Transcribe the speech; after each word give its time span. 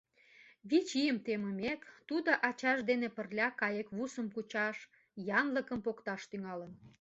Вич 0.69 0.87
ийым 1.01 1.17
темымек, 1.25 1.81
тудо 2.09 2.31
ачаж 2.47 2.79
дене 2.89 3.07
пырля 3.15 3.47
кайыквусым 3.59 4.27
кучаш, 4.35 4.77
янлыкым 5.39 5.79
покташ 5.85 6.21
тӱҥалын. 6.29 6.71